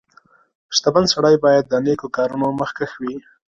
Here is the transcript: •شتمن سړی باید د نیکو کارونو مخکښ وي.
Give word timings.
•شتمن 0.75 1.05
سړی 1.13 1.35
باید 1.45 1.63
د 1.67 1.73
نیکو 1.85 2.07
کارونو 2.17 2.47
مخکښ 2.61 2.91
وي. 3.01 3.15